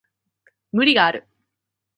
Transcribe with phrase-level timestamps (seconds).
[0.71, 1.27] 無理がある